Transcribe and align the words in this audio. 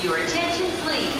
Your 0.00 0.14
attention, 0.14 0.70
please. 0.84 1.12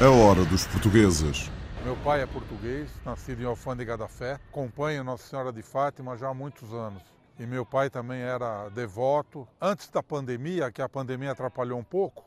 A 0.00 0.10
hora 0.10 0.42
dos 0.46 0.66
portugueses. 0.66 1.50
Meu 1.84 1.94
pai 1.96 2.22
é 2.22 2.26
português, 2.26 2.88
nascido 3.04 3.42
em 3.42 3.44
Alfândega 3.44 3.94
da 3.98 4.08
Fé. 4.08 4.40
Acompanho 4.48 5.04
Nossa 5.04 5.28
Senhora 5.28 5.52
de 5.52 5.60
Fátima 5.60 6.16
já 6.16 6.28
há 6.28 6.34
muitos 6.34 6.72
anos. 6.72 7.02
E 7.38 7.44
meu 7.44 7.66
pai 7.66 7.90
também 7.90 8.22
era 8.22 8.70
devoto. 8.70 9.46
Antes 9.60 9.90
da 9.90 10.02
pandemia, 10.02 10.72
que 10.72 10.80
a 10.80 10.88
pandemia 10.88 11.32
atrapalhou 11.32 11.78
um 11.78 11.84
pouco, 11.84 12.24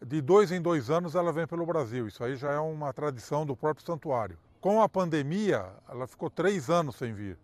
de 0.00 0.20
dois 0.20 0.52
em 0.52 0.62
dois 0.62 0.88
anos 0.88 1.16
ela 1.16 1.32
vem 1.32 1.48
pelo 1.48 1.66
Brasil. 1.66 2.06
Isso 2.06 2.22
aí 2.22 2.36
já 2.36 2.52
é 2.52 2.60
uma 2.60 2.92
tradição 2.92 3.44
do 3.44 3.56
próprio 3.56 3.84
santuário. 3.84 4.38
Com 4.60 4.80
a 4.80 4.88
pandemia, 4.88 5.66
ela 5.88 6.06
ficou 6.06 6.30
três 6.30 6.70
anos 6.70 6.94
sem 6.94 7.12
vir. 7.12 7.36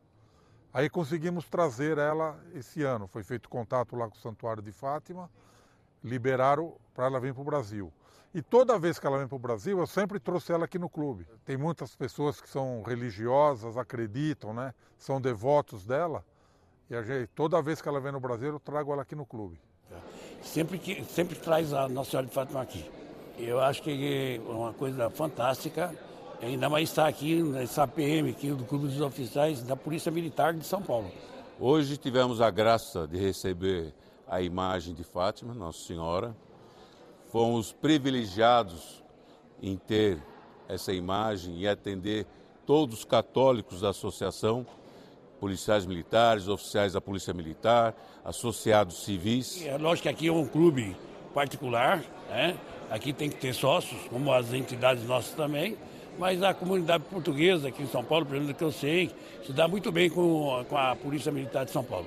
Aí 0.74 0.90
conseguimos 0.90 1.48
trazer 1.48 1.98
ela 1.98 2.36
esse 2.52 2.82
ano. 2.82 3.06
Foi 3.06 3.22
feito 3.22 3.48
contato 3.48 3.94
lá 3.94 4.08
com 4.08 4.16
o 4.16 4.18
Santuário 4.18 4.60
de 4.60 4.72
Fátima, 4.72 5.30
liberaram 6.02 6.74
para 6.92 7.06
ela 7.06 7.20
vir 7.20 7.32
para 7.32 7.42
o 7.42 7.44
Brasil. 7.44 7.92
E 8.34 8.42
toda 8.42 8.76
vez 8.76 8.98
que 8.98 9.06
ela 9.06 9.16
vem 9.16 9.28
para 9.28 9.36
o 9.36 9.38
Brasil, 9.38 9.78
eu 9.78 9.86
sempre 9.86 10.18
trouxe 10.18 10.52
ela 10.52 10.64
aqui 10.64 10.76
no 10.76 10.88
clube. 10.88 11.28
Tem 11.44 11.56
muitas 11.56 11.94
pessoas 11.94 12.40
que 12.40 12.48
são 12.48 12.82
religiosas, 12.82 13.76
acreditam, 13.76 14.52
né? 14.52 14.74
São 14.98 15.20
devotos 15.20 15.86
dela. 15.86 16.24
E 16.90 17.00
gente, 17.04 17.28
toda 17.28 17.62
vez 17.62 17.80
que 17.80 17.88
ela 17.88 18.00
vem 18.00 18.10
no 18.10 18.18
Brasil, 18.18 18.48
eu 18.48 18.58
trago 18.58 18.92
ela 18.92 19.02
aqui 19.02 19.14
no 19.14 19.24
clube. 19.24 19.60
Sempre, 20.42 20.78
que, 20.78 21.04
sempre 21.04 21.36
traz 21.36 21.72
a 21.72 21.88
Nossa 21.88 22.10
Senhora 22.10 22.26
de 22.26 22.34
Fátima 22.34 22.60
aqui. 22.60 22.90
Eu 23.38 23.60
acho 23.60 23.80
que 23.80 24.40
é 24.44 24.50
uma 24.50 24.72
coisa 24.72 25.08
fantástica, 25.08 25.94
ainda 26.44 26.68
mais 26.68 26.90
estar 26.90 27.06
aqui 27.06 27.42
nessa 27.42 27.86
PM 27.86 28.30
aqui 28.30 28.50
do 28.50 28.64
Clube 28.64 28.86
dos 28.86 29.00
Oficiais 29.00 29.62
da 29.62 29.74
Polícia 29.74 30.12
Militar 30.12 30.52
de 30.52 30.64
São 30.64 30.82
Paulo. 30.82 31.10
Hoje 31.58 31.96
tivemos 31.96 32.40
a 32.40 32.50
graça 32.50 33.06
de 33.06 33.16
receber 33.16 33.94
a 34.28 34.42
imagem 34.42 34.94
de 34.94 35.02
Fátima, 35.02 35.54
Nossa 35.54 35.78
Senhora. 35.78 36.36
Fomos 37.32 37.72
privilegiados 37.72 39.02
em 39.62 39.76
ter 39.76 40.18
essa 40.68 40.92
imagem 40.92 41.60
e 41.60 41.66
atender 41.66 42.26
todos 42.66 42.98
os 42.98 43.04
católicos 43.04 43.80
da 43.80 43.90
associação, 43.90 44.66
policiais 45.40 45.86
militares, 45.86 46.48
oficiais 46.48 46.92
da 46.92 47.00
Polícia 47.00 47.32
Militar, 47.32 47.94
associados 48.24 49.04
civis. 49.04 49.64
É 49.64 49.78
lógico 49.78 50.02
que 50.04 50.08
aqui 50.08 50.28
é 50.28 50.32
um 50.32 50.46
clube 50.46 50.94
particular, 51.32 52.02
né? 52.28 52.56
aqui 52.90 53.12
tem 53.12 53.30
que 53.30 53.36
ter 53.36 53.54
sócios, 53.54 54.00
como 54.08 54.32
as 54.32 54.52
entidades 54.52 55.04
nossas 55.04 55.34
também, 55.34 55.76
mas 56.18 56.42
a 56.42 56.54
comunidade 56.54 57.04
portuguesa 57.04 57.68
aqui 57.68 57.82
em 57.82 57.88
São 57.88 58.04
Paulo, 58.04 58.26
pelo 58.26 58.40
menos 58.40 58.56
que 58.56 58.64
eu 58.64 58.72
sei, 58.72 59.10
se 59.44 59.52
dá 59.52 59.66
muito 59.66 59.90
bem 59.90 60.08
com, 60.08 60.64
com 60.68 60.76
a 60.76 60.94
Polícia 60.96 61.32
Militar 61.32 61.64
de 61.64 61.70
São 61.70 61.82
Paulo. 61.82 62.06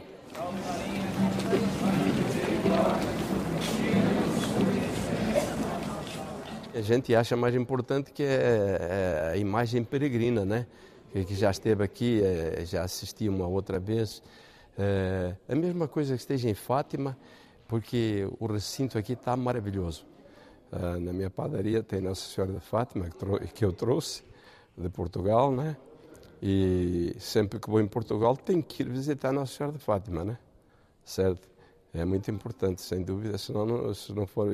A 6.74 6.82
gente 6.82 7.16
acha 7.16 7.36
mais 7.36 7.56
importante 7.56 8.12
que 8.12 8.22
é, 8.24 9.28
é 9.28 9.32
a 9.34 9.38
imagem 9.38 9.84
peregrina, 9.84 10.46
né? 10.46 10.68
Que 11.12 11.34
já 11.34 11.50
esteve 11.50 11.84
aqui, 11.84 12.22
é, 12.24 12.64
já 12.66 12.84
assisti 12.84 13.28
uma 13.28 13.48
outra 13.48 13.80
vez. 13.80 14.22
É, 14.78 15.34
a 15.50 15.56
mesma 15.56 15.88
coisa 15.88 16.14
que 16.14 16.20
esteja 16.20 16.48
em 16.48 16.54
Fátima, 16.54 17.18
porque 17.68 18.28
o 18.40 18.46
recinto 18.46 18.98
aqui 18.98 19.14
está 19.14 19.36
maravilhoso. 19.36 20.06
Ah, 20.72 21.00
na 21.00 21.14
minha 21.14 21.30
padaria 21.30 21.82
tem 21.82 22.02
Nossa 22.02 22.30
Senhora 22.30 22.54
de 22.54 22.60
Fátima, 22.60 23.10
que 23.54 23.64
eu 23.64 23.72
trouxe 23.72 24.24
de 24.78 24.90
Portugal, 24.90 25.52
né? 25.52 25.78
E 26.42 27.16
sempre 27.20 27.60
que 27.60 27.70
vou 27.70 27.80
em 27.80 27.88
Portugal 27.88 28.36
tenho 28.36 28.62
que 28.62 28.84
ir 28.84 28.90
visitar 28.90 29.32
Nossa 29.32 29.54
Senhora 29.56 29.78
de 29.78 29.84
Fátima, 29.84 30.24
né? 30.24 30.38
Certo? 31.04 31.48
É 31.98 32.06
muito 32.06 32.30
importante, 32.30 32.82
sem 32.82 33.02
dúvida. 33.02 33.38
Senão, 33.38 33.66
não, 33.66 33.94
se 33.94 34.14
não 34.14 34.28
for, 34.28 34.50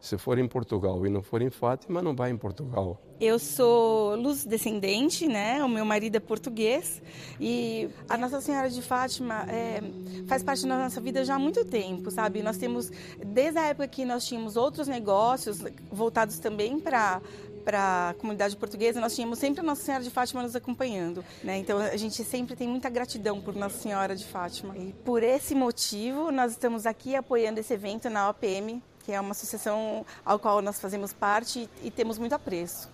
se 0.00 0.16
for 0.16 0.38
em 0.38 0.48
Portugal 0.48 1.06
e 1.06 1.10
não 1.10 1.22
for 1.22 1.42
em 1.42 1.50
Fátima, 1.50 2.00
não 2.00 2.14
vai 2.14 2.30
em 2.30 2.36
Portugal. 2.36 2.98
Eu 3.20 3.38
sou 3.38 4.16
luz 4.16 4.44
descendente, 4.44 5.26
né? 5.28 5.62
O 5.62 5.68
meu 5.68 5.84
marido 5.84 6.16
é 6.16 6.20
português 6.20 7.02
e 7.38 7.88
a 8.08 8.16
Nossa 8.16 8.40
Senhora 8.40 8.70
de 8.70 8.80
Fátima 8.80 9.44
é, 9.48 9.82
faz 10.26 10.42
parte 10.42 10.66
da 10.66 10.78
nossa 10.78 11.00
vida 11.00 11.24
já 11.24 11.34
há 11.34 11.38
muito 11.38 11.64
tempo, 11.64 12.10
sabe? 12.10 12.42
Nós 12.42 12.56
temos 12.56 12.90
desde 13.24 13.58
a 13.58 13.66
época 13.66 13.86
que 13.86 14.04
nós 14.04 14.26
tínhamos 14.26 14.56
outros 14.56 14.88
negócios 14.88 15.62
voltados 15.92 16.38
também 16.38 16.80
para 16.80 17.20
para 17.64 18.10
a 18.10 18.14
comunidade 18.14 18.56
portuguesa, 18.56 19.00
nós 19.00 19.14
tínhamos 19.14 19.38
sempre 19.38 19.60
a 19.60 19.62
Nossa 19.62 19.82
Senhora 19.82 20.04
de 20.04 20.10
Fátima 20.10 20.42
nos 20.42 20.54
acompanhando. 20.54 21.24
Né? 21.42 21.58
Então 21.58 21.78
a 21.78 21.96
gente 21.96 22.22
sempre 22.22 22.54
tem 22.54 22.68
muita 22.68 22.90
gratidão 22.90 23.40
por 23.40 23.54
Nossa 23.54 23.78
Senhora 23.78 24.14
de 24.14 24.24
Fátima. 24.24 24.76
E 24.76 24.92
por 25.04 25.22
esse 25.22 25.54
motivo, 25.54 26.30
nós 26.30 26.52
estamos 26.52 26.86
aqui 26.86 27.16
apoiando 27.16 27.60
esse 27.60 27.72
evento 27.72 28.10
na 28.10 28.28
OPM, 28.28 28.82
que 29.04 29.12
é 29.12 29.20
uma 29.20 29.32
associação 29.32 30.04
ao 30.24 30.38
qual 30.38 30.60
nós 30.62 30.80
fazemos 30.80 31.12
parte 31.12 31.68
e 31.82 31.90
temos 31.90 32.18
muito 32.18 32.34
apreço. 32.34 32.88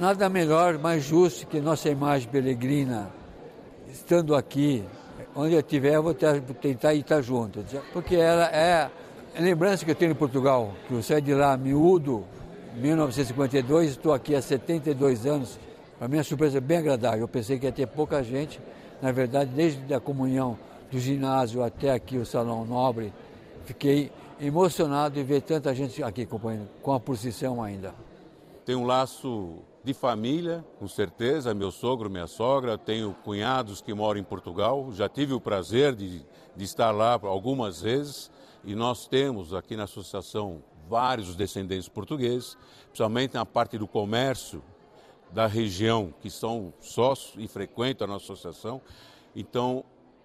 Nada 0.00 0.30
melhor, 0.30 0.78
mais 0.78 1.04
justo 1.04 1.46
que 1.46 1.60
nossa 1.60 1.90
imagem 1.90 2.26
peregrina, 2.26 3.10
estando 3.92 4.34
aqui, 4.34 4.82
onde 5.36 5.52
eu 5.52 5.60
estiver, 5.60 5.94
eu 5.94 6.02
vou 6.02 6.14
tentar 6.14 6.94
estar 6.94 7.20
junto. 7.20 7.62
Porque 7.92 8.16
ela 8.16 8.46
é 8.46 8.90
a 9.36 9.40
lembrança 9.40 9.84
que 9.84 9.90
eu 9.90 9.94
tenho 9.94 10.12
em 10.12 10.14
Portugal, 10.14 10.72
que 10.88 10.94
eu 10.94 11.02
saí 11.02 11.20
de 11.20 11.34
lá 11.34 11.54
miúdo, 11.54 12.24
1952, 12.76 13.90
estou 13.90 14.14
aqui 14.14 14.34
há 14.34 14.40
72 14.40 15.26
anos. 15.26 15.60
Para 15.98 16.08
mim, 16.08 16.18
a 16.18 16.24
surpresa 16.24 16.56
é 16.56 16.62
bem 16.62 16.78
agradável. 16.78 17.20
Eu 17.20 17.28
pensei 17.28 17.58
que 17.58 17.66
ia 17.66 17.72
ter 17.72 17.86
pouca 17.86 18.24
gente. 18.24 18.58
Na 19.02 19.12
verdade, 19.12 19.50
desde 19.54 19.92
a 19.92 20.00
comunhão 20.00 20.58
do 20.90 20.98
ginásio 20.98 21.62
até 21.62 21.90
aqui, 21.90 22.16
o 22.16 22.24
Salão 22.24 22.64
Nobre, 22.64 23.12
fiquei 23.66 24.10
emocionado 24.40 25.16
de 25.16 25.22
ver 25.22 25.42
tanta 25.42 25.74
gente 25.74 26.02
aqui 26.02 26.22
acompanhando, 26.22 26.70
com 26.80 26.94
a 26.94 26.98
procissão 26.98 27.62
ainda. 27.62 27.92
Tem 28.64 28.74
um 28.74 28.84
laço 28.84 29.58
de 29.82 29.94
família, 29.94 30.64
com 30.78 30.86
certeza, 30.86 31.54
meu 31.54 31.70
sogro, 31.70 32.10
minha 32.10 32.26
sogra, 32.26 32.76
tenho 32.76 33.14
cunhados 33.24 33.80
que 33.80 33.94
moram 33.94 34.20
em 34.20 34.24
Portugal, 34.24 34.92
já 34.92 35.08
tive 35.08 35.32
o 35.32 35.40
prazer 35.40 35.94
de, 35.94 36.24
de 36.54 36.64
estar 36.64 36.90
lá 36.90 37.18
algumas 37.22 37.80
vezes 37.80 38.30
e 38.62 38.74
nós 38.74 39.06
temos 39.06 39.54
aqui 39.54 39.76
na 39.76 39.84
associação 39.84 40.62
vários 40.88 41.34
descendentes 41.34 41.88
portugueses, 41.88 42.58
principalmente 42.88 43.34
na 43.34 43.46
parte 43.46 43.78
do 43.78 43.86
comércio 43.86 44.62
da 45.32 45.46
região, 45.46 46.12
que 46.20 46.28
são 46.28 46.72
sócios 46.80 47.42
e 47.42 47.48
frequentam 47.48 48.04
a 48.04 48.08
nossa 48.08 48.32
associação. 48.32 48.82
Então, 49.34 49.84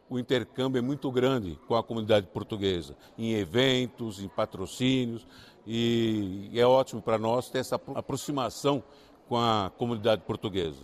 o 0.09 0.19
intercâmbio 0.19 0.79
é 0.79 0.81
muito 0.81 1.11
grande 1.11 1.59
com 1.67 1.75
a 1.75 1.83
comunidade 1.83 2.27
portuguesa, 2.27 2.95
em 3.17 3.33
eventos, 3.33 4.21
em 4.21 4.27
patrocínios, 4.27 5.25
e 5.66 6.51
é 6.53 6.66
ótimo 6.66 7.01
para 7.01 7.17
nós 7.17 7.49
ter 7.49 7.59
essa 7.59 7.79
aproximação 7.95 8.83
com 9.27 9.38
a 9.38 9.71
comunidade 9.77 10.21
portuguesa, 10.21 10.83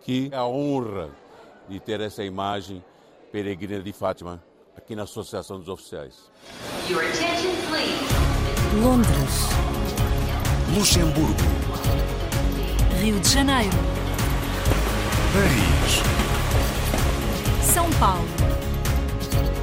que 0.00 0.30
é 0.32 0.36
a 0.36 0.46
honra 0.46 1.10
de 1.68 1.78
ter 1.78 2.00
essa 2.00 2.24
imagem 2.24 2.82
peregrina 3.30 3.82
de 3.82 3.92
Fátima 3.92 4.42
aqui 4.76 4.96
na 4.96 5.02
Associação 5.02 5.58
dos 5.58 5.68
Oficiais. 5.68 6.30
Your 6.88 7.02
attention, 7.02 7.52
please. 7.68 8.12
Londres, 8.82 9.48
Luxemburgo, 10.74 11.34
Rio 13.02 13.20
de 13.20 13.28
Janeiro, 13.28 13.76
Paris, 15.34 16.02
São 17.62 17.90
Paulo, 18.00 18.26